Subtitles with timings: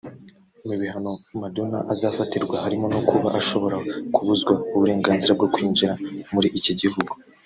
[0.67, 3.77] Mu bihano Madonna azafatirwa harimo no kuba ashobora
[4.15, 5.93] kubuzwa uburenganzira bwo kwinjira
[6.33, 7.11] muri iki gihugu